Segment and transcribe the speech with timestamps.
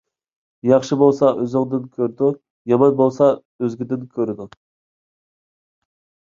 [0.69, 2.31] ياخشى بولسا ئۆزىدىن كۆرىدۇ،
[2.73, 4.51] يامان بولسا ئۆزگىدىن كۆرىدۇ.